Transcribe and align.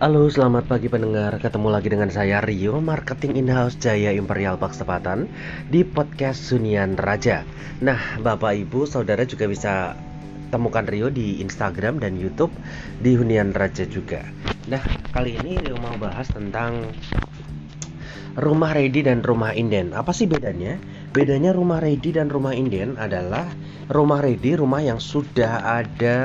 Halo, 0.00 0.32
selamat 0.32 0.64
pagi 0.64 0.88
pendengar. 0.88 1.36
Ketemu 1.36 1.68
lagi 1.68 1.92
dengan 1.92 2.08
saya 2.08 2.40
Rio, 2.40 2.80
marketing 2.80 3.36
in-house 3.36 3.76
Jaya 3.76 4.16
Imperial 4.16 4.56
Park 4.56 4.72
Sepatan 4.72 5.28
di 5.68 5.84
podcast 5.84 6.40
Sunian 6.40 6.96
Raja. 6.96 7.44
Nah, 7.84 8.16
Bapak 8.16 8.56
Ibu, 8.64 8.88
Saudara 8.88 9.28
juga 9.28 9.44
bisa 9.44 9.92
temukan 10.48 10.88
Rio 10.88 11.12
di 11.12 11.44
Instagram 11.44 12.00
dan 12.00 12.16
YouTube 12.16 12.48
di 13.04 13.12
Hunian 13.12 13.52
Raja 13.52 13.84
juga. 13.84 14.24
Nah, 14.72 14.80
kali 15.12 15.36
ini 15.36 15.60
Rio 15.68 15.76
mau 15.76 15.92
bahas 16.00 16.32
tentang 16.32 16.80
rumah 18.40 18.72
ready 18.72 19.04
dan 19.04 19.20
rumah 19.20 19.52
inden. 19.52 19.92
Apa 19.92 20.16
sih 20.16 20.24
bedanya? 20.24 20.80
Bedanya 21.12 21.52
rumah 21.52 21.76
ready 21.76 22.08
dan 22.16 22.32
rumah 22.32 22.56
inden 22.56 22.96
adalah 22.96 23.52
rumah 23.92 24.24
ready 24.24 24.56
rumah 24.56 24.80
yang 24.80 24.96
sudah 24.96 25.60
ada 25.60 26.24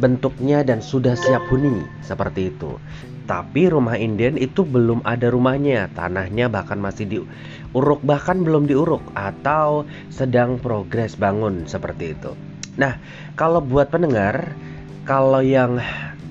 bentuknya 0.00 0.64
dan 0.64 0.80
sudah 0.80 1.16
siap 1.16 1.44
huni 1.52 1.84
seperti 2.04 2.52
itu. 2.54 2.76
Tapi 3.22 3.70
rumah 3.70 3.96
inden 3.96 4.34
itu 4.36 4.66
belum 4.66 5.04
ada 5.06 5.30
rumahnya, 5.30 5.88
tanahnya 5.94 6.50
bahkan 6.50 6.76
masih 6.82 7.06
diuruk 7.06 8.02
bahkan 8.02 8.42
belum 8.42 8.66
diuruk 8.66 9.02
atau 9.14 9.86
sedang 10.10 10.58
progres 10.58 11.14
bangun 11.16 11.64
seperti 11.70 12.18
itu. 12.18 12.34
Nah, 12.76 12.98
kalau 13.36 13.60
buat 13.60 13.92
pendengar, 13.92 14.56
kalau 15.04 15.44
yang 15.44 15.78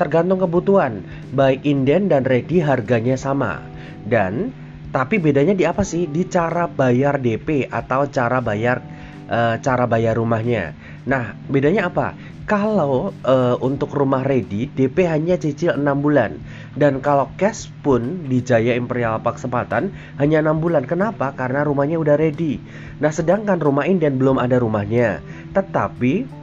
tergantung 0.01 0.41
kebutuhan, 0.41 1.05
baik 1.31 1.61
inden 1.61 2.09
dan 2.09 2.25
ready 2.25 2.57
harganya 2.57 3.13
sama. 3.13 3.61
Dan 4.01 4.49
tapi 4.89 5.21
bedanya 5.21 5.53
di 5.53 5.63
apa 5.63 5.85
sih? 5.85 6.09
Di 6.09 6.25
cara 6.27 6.65
bayar 6.65 7.21
DP 7.21 7.69
atau 7.69 8.09
cara 8.09 8.41
bayar 8.41 8.81
e, 9.29 9.39
cara 9.61 9.85
bayar 9.85 10.17
rumahnya. 10.17 10.73
Nah, 11.05 11.37
bedanya 11.47 11.87
apa? 11.87 12.17
Kalau 12.49 13.13
uh, 13.23 13.55
untuk 13.61 13.93
rumah 13.93 14.25
ready 14.25 14.67
DP 14.73 15.05
hanya 15.07 15.37
cicil 15.37 15.77
6 15.77 15.85
bulan 16.01 16.41
dan 16.73 16.99
kalau 16.99 17.29
cash 17.37 17.69
pun 17.85 18.25
di 18.27 18.41
Jaya 18.41 18.73
Imperial 18.73 19.21
Park 19.21 19.37
Sepatan 19.37 19.93
hanya 20.17 20.41
6 20.41 20.63
bulan. 20.63 20.83
Kenapa? 20.89 21.31
Karena 21.37 21.61
rumahnya 21.61 22.01
udah 22.01 22.17
ready. 22.17 22.57
Nah, 22.97 23.13
sedangkan 23.13 23.61
rumah 23.61 23.85
inden 23.85 24.17
belum 24.17 24.41
ada 24.41 24.57
rumahnya. 24.57 25.21
Tetapi 25.53 26.41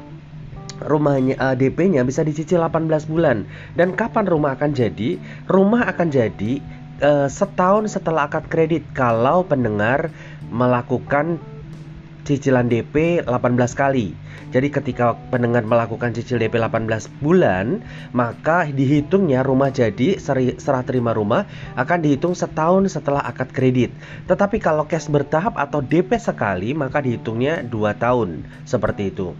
rumahnya 0.86 1.34
uh, 1.40 1.52
eh, 1.52 1.54
DP-nya 1.58 2.06
bisa 2.06 2.22
dicicil 2.22 2.62
18 2.62 3.10
bulan. 3.10 3.48
Dan 3.74 3.98
kapan 3.98 4.30
rumah 4.30 4.54
akan 4.54 4.76
jadi? 4.76 5.18
Rumah 5.50 5.88
akan 5.90 6.08
jadi 6.12 6.62
uh, 7.02 7.26
setahun 7.26 7.90
setelah 7.90 8.30
akad 8.30 8.46
kredit 8.46 8.86
kalau 8.94 9.42
pendengar 9.46 10.10
melakukan 10.48 11.36
cicilan 12.28 12.68
DP 12.68 13.24
18 13.24 13.56
kali. 13.72 14.12
Jadi 14.52 14.68
ketika 14.68 15.16
pendengar 15.32 15.64
melakukan 15.64 16.12
cicil 16.12 16.36
DP 16.36 16.60
18 16.60 17.08
bulan, 17.24 17.80
maka 18.12 18.68
dihitungnya 18.68 19.40
rumah 19.40 19.72
jadi 19.72 20.20
serah 20.60 20.84
terima 20.84 21.16
rumah 21.16 21.48
akan 21.76 22.04
dihitung 22.04 22.36
setahun 22.36 22.92
setelah 22.92 23.24
akad 23.24 23.48
kredit. 23.52 23.88
Tetapi 24.28 24.60
kalau 24.60 24.84
cash 24.84 25.08
bertahap 25.08 25.56
atau 25.56 25.80
DP 25.80 26.20
sekali, 26.20 26.76
maka 26.76 27.00
dihitungnya 27.00 27.64
2 27.64 27.96
tahun. 27.96 28.44
Seperti 28.68 29.08
itu. 29.08 29.32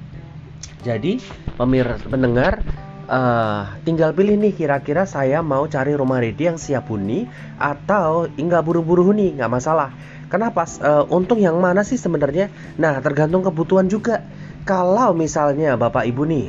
Jadi, 0.84 1.20
pemir 1.60 1.88
pendengar 2.08 2.64
uh, 3.08 3.74
tinggal 3.82 4.12
pilih 4.12 4.36
nih 4.36 4.54
kira-kira 4.54 5.08
saya 5.08 5.40
mau 5.40 5.64
cari 5.66 5.96
rumah 5.96 6.20
ready 6.20 6.46
yang 6.52 6.60
siap 6.60 6.86
huni 6.92 7.26
atau 7.56 8.28
enggak 8.36 8.62
buru-buru 8.62 9.10
huni, 9.10 9.34
nggak 9.34 9.50
masalah. 9.50 9.90
Kenapa? 10.28 10.68
Uh, 10.80 11.04
untung 11.08 11.40
yang 11.40 11.56
mana 11.56 11.80
sih 11.80 11.96
sebenarnya? 11.96 12.52
Nah, 12.76 13.00
tergantung 13.00 13.40
kebutuhan 13.40 13.88
juga 13.88 14.24
kalau 14.68 15.16
misalnya 15.16 15.80
Bapak 15.80 16.04
Ibu 16.04 16.22
nih 16.28 16.46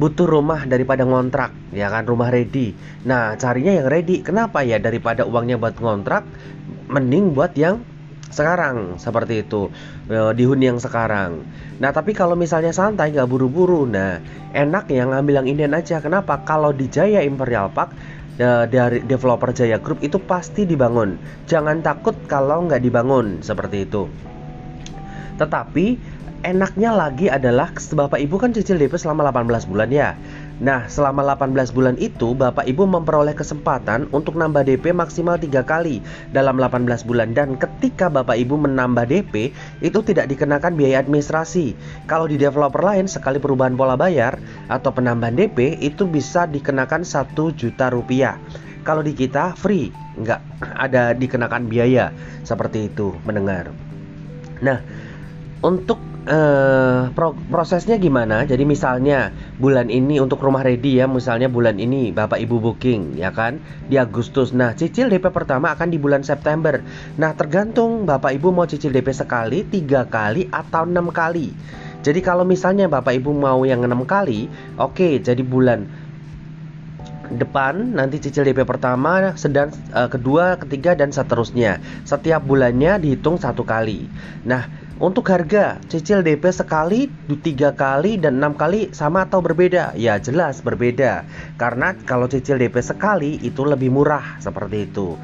butuh 0.00 0.24
rumah 0.24 0.64
daripada 0.64 1.04
ngontrak, 1.04 1.52
ya 1.76 1.92
kan 1.92 2.08
rumah 2.08 2.32
ready. 2.32 2.72
Nah, 3.04 3.36
carinya 3.36 3.76
yang 3.76 3.88
ready. 3.88 4.24
Kenapa 4.24 4.64
ya 4.64 4.80
daripada 4.80 5.28
uangnya 5.28 5.60
buat 5.60 5.76
ngontrak, 5.76 6.24
mending 6.88 7.36
buat 7.36 7.52
yang 7.52 7.84
sekarang 8.32 8.96
seperti 8.96 9.44
itu 9.44 9.68
e, 10.08 10.32
di 10.32 10.48
huni 10.48 10.72
yang 10.72 10.80
sekarang. 10.80 11.44
Nah, 11.82 11.90
tapi 11.92 12.16
kalau 12.16 12.32
misalnya 12.32 12.72
santai 12.72 13.12
nggak 13.12 13.28
buru-buru, 13.28 13.84
nah 13.84 14.22
enak 14.56 14.88
yang 14.88 15.12
ngambil 15.12 15.44
yang 15.44 15.48
inden 15.52 15.76
aja. 15.76 16.00
Kenapa? 16.00 16.40
Kalau 16.48 16.72
di 16.72 16.88
Jaya 16.88 17.20
Imperial 17.20 17.68
Park 17.68 17.92
e, 18.40 18.48
dari 18.72 19.04
developer 19.04 19.52
Jaya 19.52 19.76
Group 19.76 20.00
itu 20.00 20.16
pasti 20.16 20.64
dibangun. 20.64 21.20
Jangan 21.44 21.84
takut 21.84 22.16
kalau 22.24 22.64
nggak 22.64 22.80
dibangun 22.80 23.44
seperti 23.44 23.84
itu. 23.84 24.08
Tetapi 25.36 25.86
enaknya 26.40 26.96
lagi 26.96 27.28
adalah 27.28 27.72
Bapak 27.72 28.16
Ibu 28.16 28.36
kan 28.40 28.56
cicil 28.56 28.80
DP 28.80 28.96
selama 28.96 29.28
18 29.28 29.68
bulan 29.68 29.88
ya. 29.92 30.16
Nah, 30.60 30.84
selama 30.92 31.24
18 31.24 31.72
bulan 31.72 31.96
itu 31.96 32.36
Bapak 32.36 32.68
Ibu 32.68 32.84
memperoleh 32.84 33.32
kesempatan 33.32 34.12
untuk 34.12 34.36
nambah 34.36 34.68
DP 34.68 34.92
maksimal 34.92 35.40
3 35.40 35.64
kali 35.64 36.04
dalam 36.36 36.60
18 36.60 36.84
bulan 37.08 37.32
dan 37.32 37.56
ketika 37.56 38.12
Bapak 38.12 38.36
Ibu 38.36 38.60
menambah 38.68 39.08
DP 39.08 39.56
itu 39.80 39.98
tidak 40.04 40.28
dikenakan 40.28 40.76
biaya 40.76 41.00
administrasi. 41.00 41.72
Kalau 42.04 42.28
di 42.28 42.36
developer 42.36 42.84
lain 42.84 43.08
sekali 43.08 43.40
perubahan 43.40 43.72
pola 43.72 43.96
bayar 43.96 44.36
atau 44.68 44.92
penambahan 44.92 45.32
DP 45.32 45.80
itu 45.80 46.04
bisa 46.04 46.44
dikenakan 46.44 47.08
1 47.08 47.32
juta 47.56 47.88
rupiah. 47.88 48.36
Kalau 48.84 49.00
di 49.00 49.16
kita 49.16 49.56
free, 49.56 49.88
nggak 50.20 50.40
ada 50.76 51.16
dikenakan 51.16 51.72
biaya 51.72 52.12
seperti 52.44 52.92
itu 52.92 53.16
mendengar. 53.24 53.72
Nah, 54.60 54.84
untuk 55.64 56.09
uh, 56.26 57.08
pro 57.14 57.32
prosesnya 57.48 57.96
gimana? 57.96 58.44
Jadi 58.44 58.66
misalnya 58.68 59.32
bulan 59.56 59.88
ini 59.88 60.20
untuk 60.20 60.42
rumah 60.42 60.60
ready 60.60 61.00
ya, 61.00 61.06
misalnya 61.08 61.48
bulan 61.48 61.80
ini 61.80 62.12
Bapak 62.12 62.36
Ibu 62.42 62.60
booking 62.60 63.16
ya 63.16 63.32
kan 63.32 63.62
di 63.88 63.96
Agustus. 63.96 64.52
Nah, 64.52 64.76
cicil 64.76 65.08
DP 65.08 65.32
pertama 65.32 65.72
akan 65.72 65.88
di 65.88 65.96
bulan 65.96 66.20
September. 66.26 66.82
Nah, 67.16 67.32
tergantung 67.32 68.04
Bapak 68.04 68.36
Ibu 68.36 68.52
mau 68.52 68.66
cicil 68.68 68.92
DP 68.92 69.14
sekali, 69.14 69.64
tiga 69.64 70.04
kali 70.04 70.50
atau 70.50 70.84
enam 70.84 71.08
kali. 71.08 71.54
Jadi 72.00 72.20
kalau 72.24 72.48
misalnya 72.48 72.88
Bapak 72.88 73.12
Ibu 73.20 73.30
mau 73.36 73.60
yang 73.68 73.84
enam 73.84 74.08
kali, 74.08 74.48
oke, 74.80 74.96
okay, 74.96 75.12
jadi 75.20 75.44
bulan 75.44 75.84
depan 77.30 77.94
nanti 77.94 78.18
cicil 78.18 78.42
DP 78.42 78.66
pertama, 78.66 79.38
sedang 79.38 79.70
uh, 79.94 80.10
kedua, 80.10 80.58
ketiga 80.58 80.98
dan 80.98 81.14
seterusnya. 81.14 81.78
Setiap 82.02 82.42
bulannya 82.42 82.98
dihitung 82.98 83.38
satu 83.38 83.62
kali. 83.62 84.10
Nah, 84.42 84.66
untuk 85.00 85.32
harga, 85.32 85.80
cicil 85.88 86.20
DP 86.20 86.52
sekali, 86.52 87.08
tiga 87.40 87.72
kali, 87.72 88.20
dan 88.20 88.36
enam 88.36 88.52
kali 88.52 88.92
sama 88.92 89.24
atau 89.24 89.40
berbeda? 89.40 89.96
Ya 89.96 90.20
jelas 90.20 90.60
berbeda. 90.60 91.24
Karena 91.56 91.96
kalau 92.04 92.28
cicil 92.28 92.60
DP 92.60 92.84
sekali 92.84 93.40
itu 93.40 93.64
lebih 93.64 93.88
murah 93.88 94.36
seperti 94.44 94.92
itu. 94.92 95.16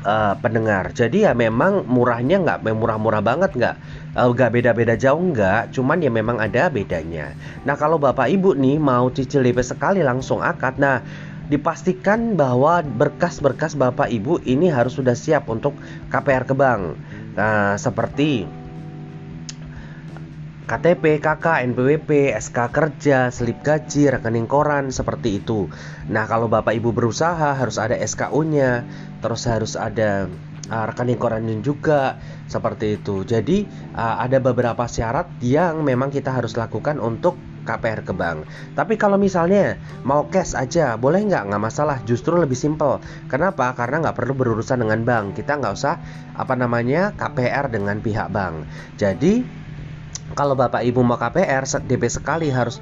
Uh, 0.00 0.32
pendengar 0.40 0.96
Jadi 0.96 1.28
ya 1.28 1.36
memang 1.36 1.84
murahnya 1.84 2.40
nggak 2.40 2.64
murah-murah 2.72 3.20
banget 3.20 3.52
nggak? 3.52 3.76
Uh, 4.16 4.32
Nggak 4.32 4.56
beda-beda 4.56 4.96
jauh 4.96 5.20
nggak? 5.20 5.76
Cuman 5.76 6.00
ya 6.00 6.08
memang 6.08 6.40
ada 6.40 6.72
bedanya. 6.72 7.36
Nah 7.68 7.76
kalau 7.76 8.00
bapak 8.00 8.32
ibu 8.32 8.56
nih 8.56 8.80
mau 8.80 9.12
cicil 9.12 9.44
DP 9.44 9.60
sekali 9.60 10.00
langsung 10.00 10.40
akad 10.40 10.80
Nah 10.80 11.04
dipastikan 11.52 12.40
bahwa 12.40 12.80
berkas-berkas 12.80 13.76
bapak 13.76 14.08
ibu 14.08 14.40
ini 14.48 14.72
harus 14.72 14.96
sudah 14.96 15.12
siap 15.12 15.44
untuk 15.52 15.76
KPR 16.08 16.48
ke 16.48 16.56
bank. 16.56 16.96
Nah 17.36 17.76
seperti 17.76 18.59
KTP, 20.70 21.18
KK, 21.18 21.66
NPWP, 21.74 22.30
SK 22.38 22.70
kerja, 22.70 23.34
slip 23.34 23.58
gaji, 23.66 24.06
rekening 24.06 24.46
koran 24.46 24.94
seperti 24.94 25.42
itu. 25.42 25.66
Nah, 26.06 26.30
kalau 26.30 26.46
Bapak 26.46 26.78
Ibu 26.78 26.94
berusaha 26.94 27.58
harus 27.58 27.74
ada 27.74 27.98
SKU-nya, 27.98 28.86
terus 29.18 29.50
harus 29.50 29.74
ada 29.74 30.30
uh, 30.70 30.84
rekening 30.86 31.18
koran 31.18 31.42
juga 31.58 32.22
seperti 32.46 33.02
itu. 33.02 33.26
Jadi, 33.26 33.66
uh, 33.98 34.22
ada 34.22 34.38
beberapa 34.38 34.86
syarat 34.86 35.42
yang 35.42 35.82
memang 35.82 36.14
kita 36.14 36.30
harus 36.30 36.54
lakukan 36.54 37.02
untuk 37.02 37.34
KPR 37.66 38.06
ke 38.06 38.14
bank. 38.14 38.46
Tapi 38.78 38.94
kalau 38.94 39.18
misalnya 39.18 39.74
mau 40.06 40.30
cash 40.30 40.54
aja, 40.54 40.94
boleh 40.94 41.26
nggak? 41.26 41.50
Nggak 41.50 41.62
masalah. 41.66 41.98
Justru 42.06 42.38
lebih 42.38 42.56
simpel. 42.56 43.02
Kenapa? 43.26 43.74
Karena 43.74 44.06
nggak 44.06 44.16
perlu 44.16 44.38
berurusan 44.38 44.86
dengan 44.86 45.02
bank. 45.02 45.34
Kita 45.34 45.58
nggak 45.58 45.74
usah 45.74 45.98
apa 46.38 46.54
namanya 46.54 47.10
KPR 47.18 47.74
dengan 47.74 47.98
pihak 47.98 48.30
bank. 48.32 48.64
Jadi 48.96 49.59
kalau 50.34 50.54
Bapak 50.54 50.82
Ibu 50.86 51.02
mau 51.02 51.18
KPR 51.18 51.66
DP 51.84 52.06
sekali 52.06 52.48
harus 52.50 52.78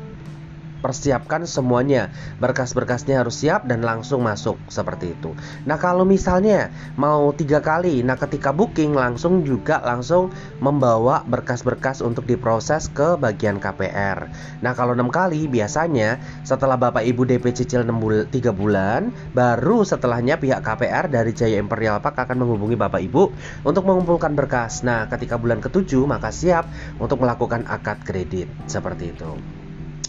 persiapkan 0.80 1.44
semuanya. 1.44 2.10
Berkas-berkasnya 2.42 3.22
harus 3.22 3.40
siap 3.40 3.66
dan 3.66 3.84
langsung 3.84 4.24
masuk 4.24 4.58
seperti 4.70 5.14
itu. 5.14 5.34
Nah 5.64 5.76
kalau 5.80 6.02
misalnya 6.02 6.70
mau 6.98 7.30
tiga 7.34 7.62
kali 7.62 8.02
nah 8.02 8.16
ketika 8.18 8.50
booking 8.50 8.96
langsung 8.96 9.44
juga 9.46 9.78
langsung 9.84 10.32
membawa 10.58 11.22
berkas-berkas 11.26 12.00
untuk 12.02 12.26
diproses 12.26 12.90
ke 12.90 13.18
bagian 13.20 13.60
KPR 13.62 14.30
nah 14.64 14.72
kalau 14.74 14.96
enam 14.96 15.12
kali 15.12 15.46
biasanya 15.46 16.18
setelah 16.42 16.80
bapak 16.80 17.04
ibu 17.06 17.22
DP 17.28 17.54
cicil 17.54 17.84
6 17.84 17.92
bul 18.02 18.26
3 18.26 18.50
bulan 18.54 19.12
baru 19.34 19.84
setelahnya 19.84 20.40
pihak 20.40 20.64
KPR 20.64 21.10
dari 21.12 21.32
Jaya 21.34 21.60
Imperial 21.60 22.02
Park 22.02 22.18
akan 22.24 22.36
menghubungi 22.44 22.74
bapak 22.74 23.00
ibu 23.04 23.30
untuk 23.62 23.84
mengumpulkan 23.86 24.34
berkas. 24.34 24.82
Nah 24.82 25.06
ketika 25.06 25.38
bulan 25.38 25.62
ketujuh 25.62 26.04
maka 26.06 26.34
siap 26.34 26.66
untuk 26.98 27.22
melakukan 27.22 27.66
akad 27.66 28.02
kredit 28.02 28.50
seperti 28.66 29.12
itu 29.14 29.57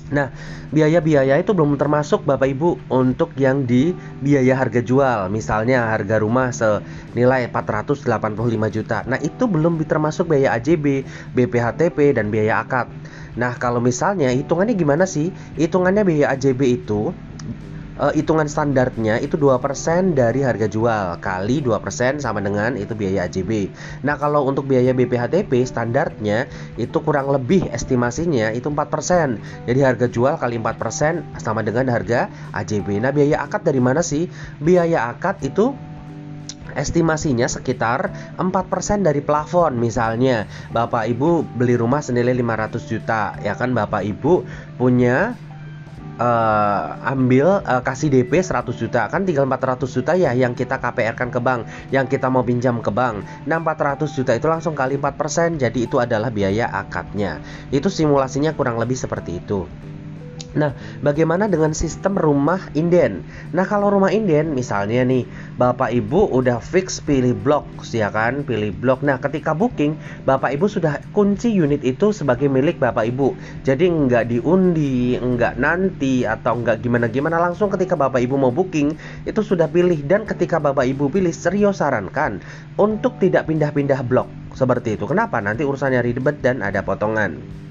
Nah, 0.10 0.34
biaya-biaya 0.74 1.38
itu 1.38 1.54
belum 1.54 1.78
termasuk 1.78 2.26
Bapak 2.26 2.50
Ibu 2.50 2.90
untuk 2.90 3.38
yang 3.38 3.70
di 3.70 3.94
biaya 4.26 4.58
harga 4.58 4.82
jual. 4.82 5.30
Misalnya 5.30 5.86
harga 5.94 6.18
rumah 6.18 6.50
senilai 6.50 7.46
485 7.54 8.74
juta. 8.74 9.06
Nah, 9.06 9.22
itu 9.22 9.46
belum 9.46 9.78
termasuk 9.86 10.34
biaya 10.34 10.58
AJB, 10.58 11.06
BPHTP 11.38 12.18
dan 12.18 12.34
biaya 12.34 12.66
akad. 12.66 12.90
Nah, 13.38 13.54
kalau 13.62 13.78
misalnya 13.78 14.34
hitungannya 14.34 14.74
gimana 14.74 15.06
sih? 15.06 15.30
Hitungannya 15.56 16.02
biaya 16.02 16.34
AJB 16.34 16.82
itu 16.82 17.14
uh, 18.00 18.16
hitungan 18.16 18.48
standarnya 18.48 19.20
itu 19.20 19.36
2% 19.36 20.16
dari 20.16 20.42
harga 20.42 20.66
jual 20.72 21.20
kali 21.20 21.62
2% 21.62 22.24
sama 22.24 22.40
dengan 22.40 22.80
itu 22.80 22.96
biaya 22.96 23.28
AJB. 23.28 23.70
Nah, 24.08 24.16
kalau 24.16 24.48
untuk 24.48 24.66
biaya 24.66 24.96
BPHTP 24.96 25.68
standarnya 25.68 26.48
itu 26.80 26.98
kurang 27.04 27.30
lebih 27.30 27.68
estimasinya 27.70 28.56
itu 28.56 28.72
4%. 28.72 29.68
Jadi 29.68 29.80
harga 29.84 30.08
jual 30.08 30.40
kali 30.40 30.58
4% 30.58 31.38
sama 31.38 31.62
dengan 31.62 31.92
harga 31.92 32.32
AJB. 32.56 33.04
Nah, 33.04 33.12
biaya 33.12 33.44
akad 33.44 33.68
dari 33.68 33.84
mana 33.84 34.00
sih? 34.00 34.32
Biaya 34.64 35.12
akad 35.12 35.44
itu 35.44 35.76
estimasinya 36.78 37.50
sekitar 37.50 38.14
4% 38.38 39.02
dari 39.02 39.26
plafon 39.26 39.74
misalnya 39.82 40.46
Bapak 40.70 41.10
Ibu 41.10 41.58
beli 41.58 41.74
rumah 41.74 42.06
senilai 42.06 42.38
500 42.38 42.86
juta 42.86 43.34
ya 43.42 43.58
kan 43.58 43.74
Bapak 43.74 44.06
Ibu 44.06 44.46
punya 44.78 45.34
uh, 46.20 47.00
ambil 47.08 47.64
uh, 47.64 47.82
kasih 47.82 48.12
DP 48.12 48.44
100 48.44 48.70
juta. 48.76 49.08
Kan 49.08 49.24
tinggal 49.24 49.48
400 49.48 49.88
juta 49.90 50.14
ya 50.14 50.36
yang 50.36 50.54
kita 50.54 50.78
KPR 50.78 51.16
kan 51.16 51.32
ke 51.32 51.40
bank 51.40 51.66
yang 51.90 52.06
kita 52.06 52.28
mau 52.28 52.44
pinjam 52.44 52.84
ke 52.84 52.92
bank. 52.92 53.24
Nah 53.48 53.58
400 53.64 54.06
juta 54.12 54.36
itu 54.36 54.46
langsung 54.52 54.76
kali 54.76 55.00
4% 55.00 55.58
jadi 55.58 55.80
itu 55.80 55.98
adalah 55.98 56.30
biaya 56.30 56.68
akadnya. 56.70 57.40
Itu 57.72 57.88
simulasinya 57.88 58.54
kurang 58.54 58.78
lebih 58.78 59.00
seperti 59.00 59.40
itu 59.40 59.66
Nah, 60.58 60.74
bagaimana 61.06 61.46
dengan 61.46 61.78
sistem 61.78 62.18
rumah 62.18 62.74
inden? 62.74 63.22
Nah, 63.54 63.70
kalau 63.70 63.94
rumah 63.94 64.10
inden 64.10 64.58
misalnya 64.58 65.06
nih, 65.06 65.30
Bapak 65.62 65.94
Ibu 65.94 66.34
udah 66.34 66.58
fix 66.58 66.98
pilih 66.98 67.38
blok, 67.38 67.70
ya 67.94 68.10
kan? 68.10 68.42
Pilih 68.42 68.74
blok. 68.74 69.06
Nah, 69.06 69.22
ketika 69.22 69.54
booking, 69.54 69.94
Bapak 70.26 70.58
Ibu 70.58 70.66
sudah 70.66 71.06
kunci 71.14 71.54
unit 71.54 71.86
itu 71.86 72.10
sebagai 72.10 72.50
milik 72.50 72.82
Bapak 72.82 73.06
Ibu. 73.14 73.38
Jadi 73.62 73.86
nggak 73.94 74.26
diundi, 74.34 75.22
nggak 75.22 75.62
nanti 75.62 76.26
atau 76.26 76.58
nggak 76.58 76.82
gimana-gimana 76.82 77.38
langsung 77.38 77.70
ketika 77.70 77.94
Bapak 77.94 78.18
Ibu 78.18 78.34
mau 78.42 78.50
booking 78.50 78.98
itu 79.30 79.42
sudah 79.46 79.70
pilih 79.70 80.02
dan 80.10 80.26
ketika 80.26 80.58
Bapak 80.58 80.90
Ibu 80.90 81.14
pilih 81.14 81.32
serius 81.32 81.78
sarankan 81.78 82.42
untuk 82.74 83.22
tidak 83.22 83.46
pindah-pindah 83.46 84.02
blok 84.02 84.34
seperti 84.58 84.98
itu. 84.98 85.06
Kenapa? 85.06 85.38
Nanti 85.46 85.62
urusannya 85.62 86.02
ribet 86.02 86.42
dan 86.42 86.66
ada 86.66 86.82
potongan. 86.82 87.69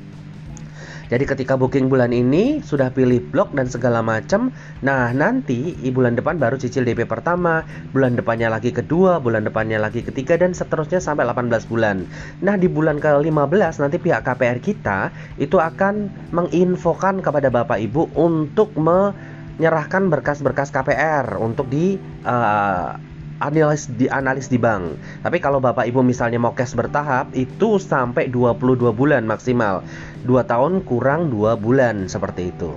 Jadi 1.08 1.24
ketika 1.24 1.56
booking 1.56 1.88
bulan 1.88 2.12
ini 2.12 2.60
sudah 2.60 2.92
pilih 2.92 3.24
blok 3.32 3.56
dan 3.56 3.64
segala 3.64 4.04
macam, 4.04 4.52
nah 4.84 5.08
nanti 5.16 5.72
di 5.72 5.88
bulan 5.88 6.20
depan 6.20 6.36
baru 6.36 6.60
cicil 6.60 6.84
DP 6.84 7.08
pertama, 7.08 7.64
bulan 7.96 8.12
depannya 8.12 8.52
lagi 8.52 8.68
kedua, 8.68 9.16
bulan 9.16 9.48
depannya 9.48 9.80
lagi 9.80 10.04
ketiga 10.04 10.36
dan 10.36 10.52
seterusnya 10.52 11.00
sampai 11.00 11.24
18 11.24 11.64
bulan. 11.64 12.04
Nah, 12.44 12.60
di 12.60 12.68
bulan 12.68 13.00
ke-15 13.00 13.80
nanti 13.80 13.96
pihak 13.96 14.20
KPR 14.20 14.60
kita 14.60 15.08
itu 15.40 15.56
akan 15.56 16.12
menginfokan 16.36 17.24
kepada 17.24 17.48
Bapak 17.48 17.80
Ibu 17.80 18.12
untuk 18.12 18.76
menyerahkan 18.76 20.12
berkas-berkas 20.12 20.68
KPR 20.68 21.40
untuk 21.40 21.72
di 21.72 21.96
uh, 22.28 23.07
analis 23.38 23.86
di 23.90 24.10
di 24.50 24.58
bank. 24.58 24.98
Tapi 25.22 25.38
kalau 25.38 25.62
Bapak 25.62 25.86
Ibu 25.86 26.02
misalnya 26.02 26.42
mau 26.42 26.52
cash 26.54 26.74
bertahap 26.74 27.30
itu 27.38 27.78
sampai 27.78 28.30
22 28.30 28.90
bulan 28.94 29.22
maksimal. 29.24 29.86
2 30.26 30.50
tahun 30.50 30.82
kurang 30.82 31.30
2 31.30 31.54
bulan 31.58 32.10
seperti 32.10 32.50
itu. 32.50 32.74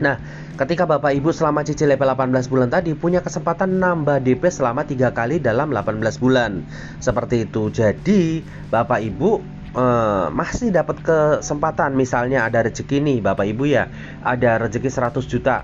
Nah, 0.00 0.16
ketika 0.56 0.88
Bapak 0.88 1.12
Ibu 1.12 1.32
selama 1.32 1.60
cicil 1.64 1.92
DP 1.92 2.00
18 2.00 2.48
bulan 2.48 2.68
tadi 2.72 2.96
punya 2.96 3.20
kesempatan 3.20 3.80
nambah 3.80 4.24
DP 4.24 4.48
selama 4.48 4.84
3 4.84 5.12
kali 5.12 5.40
dalam 5.40 5.72
18 5.72 6.20
bulan. 6.20 6.64
Seperti 7.00 7.48
itu. 7.48 7.68
Jadi, 7.72 8.44
Bapak 8.68 9.00
Ibu 9.00 9.60
Uh, 9.70 10.26
masih 10.34 10.74
dapat 10.74 10.98
kesempatan 10.98 11.94
misalnya 11.94 12.42
ada 12.42 12.66
rezeki 12.66 12.98
nih 13.06 13.22
Bapak 13.22 13.46
Ibu 13.54 13.70
ya 13.70 13.86
ada 14.18 14.58
rezeki 14.66 14.90
100 14.90 15.30
juta 15.30 15.62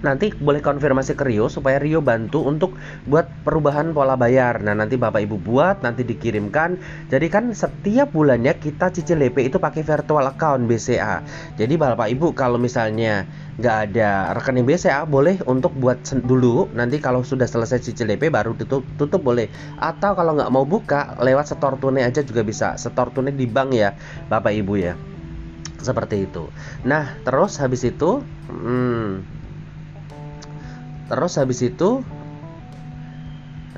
nanti 0.00 0.32
boleh 0.32 0.64
konfirmasi 0.64 1.12
ke 1.16 1.24
Rio 1.28 1.52
supaya 1.52 1.76
Rio 1.76 2.00
bantu 2.00 2.44
untuk 2.44 2.76
buat 3.04 3.28
perubahan 3.44 3.92
pola 3.92 4.16
bayar. 4.16 4.64
Nah, 4.64 4.72
nanti 4.72 4.96
Bapak 4.96 5.20
Ibu 5.24 5.36
buat, 5.40 5.84
nanti 5.84 6.04
dikirimkan. 6.04 6.80
Jadi 7.12 7.26
kan 7.28 7.52
setiap 7.52 8.12
bulannya 8.16 8.56
kita 8.56 8.92
cicil 8.92 9.20
DP 9.20 9.52
itu 9.52 9.60
pakai 9.60 9.84
virtual 9.84 10.24
account 10.24 10.64
BCA. 10.64 11.24
Jadi 11.60 11.74
Bapak 11.76 12.08
Ibu 12.08 12.32
kalau 12.32 12.56
misalnya 12.56 13.28
nggak 13.60 13.76
ada 13.92 14.32
rekening 14.32 14.64
BCA 14.64 15.04
boleh 15.04 15.36
untuk 15.44 15.76
buat 15.76 16.00
dulu 16.24 16.72
nanti 16.72 16.96
kalau 16.96 17.20
sudah 17.20 17.44
selesai 17.44 17.84
cicil 17.84 18.08
DP 18.08 18.32
baru 18.32 18.56
tutup 18.56 18.88
tutup 18.96 19.20
boleh 19.20 19.52
atau 19.76 20.16
kalau 20.16 20.32
nggak 20.32 20.48
mau 20.48 20.64
buka 20.64 21.20
lewat 21.20 21.52
setor 21.52 21.76
tunai 21.76 22.08
aja 22.08 22.24
juga 22.24 22.40
bisa 22.40 22.80
setor 22.80 23.12
tunai 23.12 23.36
di 23.36 23.44
bank 23.44 23.76
ya 23.76 23.92
Bapak 24.32 24.56
Ibu 24.56 24.74
ya 24.80 24.96
seperti 25.76 26.24
itu 26.24 26.48
nah 26.88 27.20
terus 27.20 27.60
habis 27.60 27.84
itu 27.84 28.24
hmm, 28.48 29.39
terus 31.10 31.34
habis 31.42 31.66
itu 31.66 32.06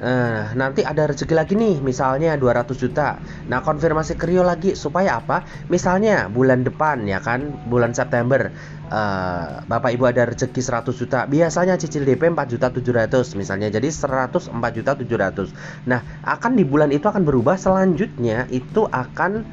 Nah, 0.02 0.50
nanti 0.58 0.82
ada 0.82 1.06
rezeki 1.06 1.31
lagi 1.31 1.55
nih, 1.55 1.79
misalnya 1.79 2.34
200 2.34 2.75
juta. 2.75 3.23
Nah, 3.46 3.62
konfirmasi 3.62 4.19
ke 4.19 4.26
Rio 4.26 4.43
lagi 4.43 4.75
supaya 4.75 5.23
apa? 5.23 5.46
Misalnya 5.70 6.26
bulan 6.26 6.67
depan 6.67 7.06
ya 7.06 7.23
kan, 7.23 7.70
bulan 7.70 7.94
September 7.94 8.50
uh, 8.90 9.62
Bapak 9.62 9.94
Ibu 9.94 10.11
ada 10.11 10.26
rezeki 10.26 10.58
100 10.58 10.90
juta. 10.99 11.31
Biasanya 11.31 11.79
cicil 11.79 12.02
DP 12.02 12.34
4 12.34 12.50
juta 12.50 12.75
700 12.75 13.38
misalnya. 13.38 13.70
Jadi 13.70 13.94
104 13.94 14.50
juta 14.75 14.99
700. 14.99 15.87
Nah, 15.87 16.02
akan 16.26 16.52
di 16.58 16.67
bulan 16.67 16.90
itu 16.90 17.06
akan 17.06 17.23
berubah 17.23 17.55
selanjutnya 17.55 18.50
itu 18.50 18.82
akan 18.90 19.46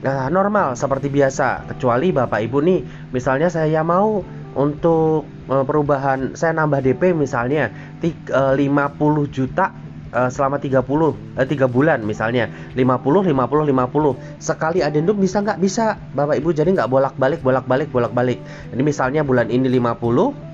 nah, 0.00 0.32
normal 0.32 0.72
seperti 0.72 1.12
biasa 1.12 1.68
kecuali 1.68 2.16
Bapak 2.16 2.40
Ibu 2.48 2.58
nih 2.64 2.80
misalnya 3.12 3.52
saya 3.52 3.84
mau 3.84 4.24
untuk 4.54 5.26
uh, 5.46 5.64
perubahan 5.66 6.34
saya 6.34 6.54
nambah 6.56 6.82
DP 6.82 7.14
misalnya 7.14 7.70
50 8.02 8.58
eh, 8.58 9.28
juta 9.30 9.70
uh, 10.10 10.30
selama 10.30 10.58
30 10.58 10.82
uh, 10.82 11.12
3 11.38 11.70
bulan 11.70 12.02
misalnya. 12.02 12.50
50 12.74 13.30
50 13.30 13.30
50 13.30 14.42
sekali 14.42 14.82
adendum 14.82 15.16
bisa 15.18 15.42
nggak? 15.42 15.58
Bisa. 15.62 15.94
Bapak 16.14 16.38
Ibu 16.42 16.50
jadi 16.50 16.70
nggak 16.70 16.90
bolak-balik 16.90 17.40
bolak-balik 17.42 17.88
bolak-balik. 17.94 18.38
Ini 18.74 18.82
misalnya 18.82 19.22
bulan 19.22 19.48
ini 19.50 19.70
50 19.70 20.49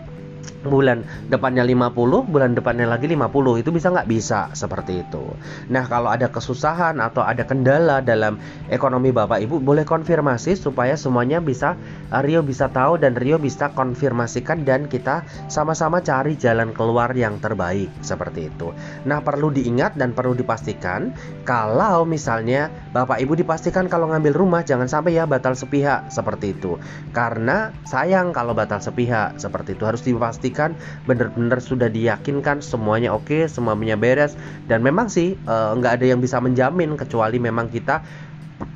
bulan 0.64 1.02
depannya 1.28 1.66
50 1.66 1.92
bulan 2.30 2.54
depannya 2.54 2.86
lagi 2.86 3.10
50 3.10 3.62
itu 3.62 3.70
bisa 3.74 3.90
nggak? 3.92 4.08
Bisa 4.08 4.50
seperti 4.54 5.02
itu. 5.02 5.24
Nah 5.68 5.84
kalau 5.90 6.10
ada 6.10 6.30
kesusahan 6.30 6.98
atau 7.02 7.26
ada 7.26 7.42
kendala 7.44 8.00
dalam 8.00 8.38
ekonomi 8.70 9.10
bapak 9.10 9.42
ibu 9.42 9.58
boleh 9.58 9.82
konfirmasi 9.82 10.56
supaya 10.56 10.94
semuanya 10.94 11.42
bisa 11.42 11.74
eh, 12.14 12.22
Rio 12.22 12.46
bisa 12.46 12.70
tahu 12.70 12.96
dan 13.02 13.18
Rio 13.18 13.36
bisa 13.42 13.74
konfirmasikan 13.74 14.62
dan 14.62 14.86
kita 14.86 15.26
sama-sama 15.50 16.00
cari 16.00 16.38
jalan 16.38 16.70
keluar 16.72 17.12
yang 17.12 17.38
terbaik 17.42 17.90
seperti 18.00 18.48
itu. 18.48 18.72
Nah 19.04 19.20
perlu 19.20 19.52
diingat 19.52 19.98
dan 19.98 20.14
perlu 20.16 20.32
dipastikan 20.32 21.12
kalau 21.42 22.08
misalnya 22.08 22.70
bapak 22.94 23.20
ibu 23.22 23.34
dipastikan 23.36 23.86
kalau 23.90 24.10
ngambil 24.10 24.32
rumah 24.32 24.62
jangan 24.62 24.86
sampai 24.86 25.18
ya 25.18 25.24
batal 25.28 25.52
sepihak 25.58 26.08
seperti 26.10 26.56
itu. 26.56 26.78
Karena 27.10 27.72
sayang 27.88 28.30
kalau 28.36 28.52
batal 28.52 28.78
sepihak 28.82 29.36
seperti 29.40 29.74
itu. 29.78 29.84
Harus 29.86 30.02
dipastikan 30.02 30.35
dipastikan 30.36 30.76
benar-benar 31.08 31.64
sudah 31.64 31.88
diyakinkan 31.88 32.60
semuanya 32.60 33.16
oke 33.16 33.48
semuanya 33.48 33.96
beres 33.96 34.36
dan 34.68 34.84
memang 34.84 35.08
sih 35.08 35.32
eh, 35.32 35.70
nggak 35.72 35.92
uh, 35.92 35.96
ada 35.96 36.04
yang 36.04 36.20
bisa 36.20 36.36
menjamin 36.44 36.92
kecuali 37.00 37.40
memang 37.40 37.72
kita 37.72 38.04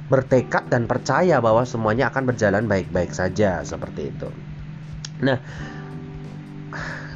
bertekad 0.08 0.72
dan 0.72 0.88
percaya 0.88 1.38
bahwa 1.44 1.68
semuanya 1.68 2.08
akan 2.08 2.32
berjalan 2.32 2.64
baik-baik 2.66 3.14
saja 3.14 3.62
seperti 3.62 4.10
itu. 4.10 4.28
Nah, 5.22 5.38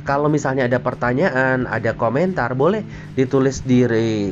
kalau 0.06 0.30
misalnya 0.30 0.68
ada 0.68 0.78
pertanyaan, 0.78 1.66
ada 1.66 1.96
komentar, 1.96 2.54
boleh 2.54 2.86
ditulis 3.18 3.64
di 3.66 3.82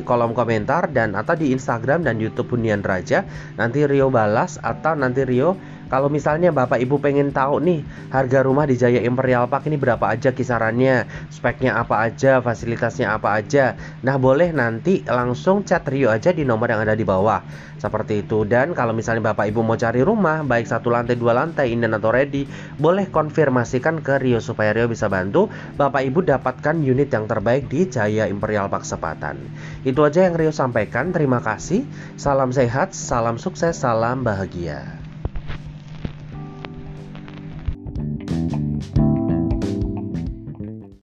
kolom 0.05 0.31
komentar 0.37 0.89
dan 0.93 1.17
atau 1.17 1.35
di 1.35 1.51
Instagram 1.51 2.07
dan 2.07 2.21
YouTube 2.21 2.55
Hunian 2.55 2.85
Raja. 2.85 3.27
Nanti 3.59 3.83
Rio 3.83 4.07
balas 4.13 4.61
atau 4.61 4.95
nanti 4.95 5.27
Rio 5.27 5.59
kalau 5.91 6.07
misalnya 6.07 6.49
Bapak 6.49 6.79
Ibu 6.79 6.99
pengen 7.03 7.35
tahu 7.35 7.59
nih 7.61 7.79
harga 8.09 8.39
rumah 8.43 8.65
di 8.65 8.75
Jaya 8.79 9.03
Imperial 9.03 9.45
Park 9.51 9.67
ini 9.67 9.77
berapa 9.77 10.03
aja 10.09 10.33
kisarannya, 10.33 11.05
speknya 11.29 11.77
apa 11.77 12.01
aja, 12.03 12.39
fasilitasnya 12.39 13.13
apa 13.13 13.35
aja. 13.37 13.75
Nah, 14.01 14.15
boleh 14.17 14.55
nanti 14.55 15.03
langsung 15.05 15.67
chat 15.67 15.85
Rio 15.85 16.09
aja 16.09 16.31
di 16.31 16.47
nomor 16.47 16.71
yang 16.71 16.81
ada 16.81 16.95
di 16.97 17.05
bawah. 17.05 17.43
Seperti 17.77 18.23
itu. 18.23 18.47
Dan 18.47 18.71
kalau 18.71 18.95
misalnya 18.95 19.35
Bapak 19.35 19.51
Ibu 19.51 19.59
mau 19.59 19.75
cari 19.75 19.99
rumah 19.99 20.39
baik 20.47 20.65
satu 20.71 20.87
lantai, 20.87 21.19
dua 21.19 21.35
lantai, 21.35 21.75
inden 21.75 21.91
atau 21.91 22.15
ready, 22.15 22.47
boleh 22.79 23.11
konfirmasikan 23.11 23.99
ke 23.99 24.23
Rio 24.23 24.39
supaya 24.39 24.71
Rio 24.71 24.87
bisa 24.87 25.11
bantu 25.11 25.51
Bapak 25.75 26.07
Ibu 26.07 26.23
dapatkan 26.23 26.79
unit 26.79 27.11
yang 27.11 27.27
terbaik 27.27 27.67
di 27.67 27.91
Jaya 27.91 28.31
Imperial 28.31 28.71
Park 28.71 28.87
Sepatan. 28.87 29.35
Itu 29.83 30.07
aja 30.07 30.23
yang 30.23 30.39
Rio 30.39 30.55
sampaikan. 30.55 31.11
Terima 31.11 31.43
kasih. 31.43 31.83
Salam 32.15 32.55
sehat, 32.55 32.95
salam 32.95 33.35
sukses, 33.35 33.83
salam 33.83 34.23
bahagia. 34.23 35.02